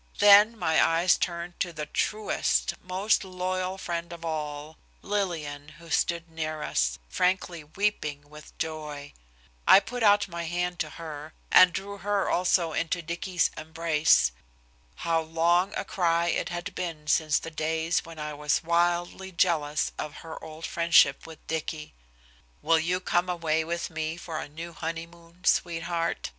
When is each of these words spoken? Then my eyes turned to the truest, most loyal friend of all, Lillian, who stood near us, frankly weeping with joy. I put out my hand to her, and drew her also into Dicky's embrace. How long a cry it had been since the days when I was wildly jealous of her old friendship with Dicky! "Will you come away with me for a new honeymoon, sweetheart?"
Then 0.17 0.57
my 0.57 0.83
eyes 0.83 1.15
turned 1.15 1.59
to 1.59 1.71
the 1.71 1.85
truest, 1.85 2.73
most 2.81 3.23
loyal 3.23 3.77
friend 3.77 4.11
of 4.11 4.25
all, 4.25 4.77
Lillian, 5.03 5.73
who 5.77 5.91
stood 5.91 6.27
near 6.27 6.63
us, 6.63 6.97
frankly 7.07 7.63
weeping 7.63 8.27
with 8.27 8.57
joy. 8.57 9.13
I 9.67 9.79
put 9.79 10.01
out 10.01 10.27
my 10.27 10.45
hand 10.45 10.79
to 10.79 10.89
her, 10.89 11.33
and 11.51 11.71
drew 11.71 11.99
her 11.99 12.27
also 12.31 12.73
into 12.73 13.03
Dicky's 13.03 13.51
embrace. 13.55 14.31
How 14.95 15.21
long 15.21 15.71
a 15.77 15.85
cry 15.85 16.29
it 16.29 16.49
had 16.49 16.73
been 16.73 17.05
since 17.05 17.37
the 17.37 17.51
days 17.51 18.03
when 18.03 18.17
I 18.17 18.33
was 18.33 18.63
wildly 18.63 19.31
jealous 19.31 19.91
of 19.99 20.15
her 20.25 20.43
old 20.43 20.65
friendship 20.65 21.27
with 21.27 21.45
Dicky! 21.45 21.93
"Will 22.63 22.79
you 22.79 22.99
come 22.99 23.29
away 23.29 23.63
with 23.63 23.91
me 23.91 24.17
for 24.17 24.39
a 24.39 24.49
new 24.49 24.73
honeymoon, 24.73 25.43
sweetheart?" 25.43 26.29